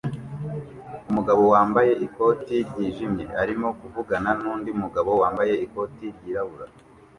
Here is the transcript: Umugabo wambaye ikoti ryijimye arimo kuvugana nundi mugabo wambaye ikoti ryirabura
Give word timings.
Umugabo 1.09 1.41
wambaye 1.53 1.91
ikoti 2.05 2.55
ryijimye 2.69 3.25
arimo 3.41 3.67
kuvugana 3.79 4.29
nundi 4.41 4.69
mugabo 4.81 5.11
wambaye 5.21 5.53
ikoti 5.65 6.05
ryirabura 6.15 6.65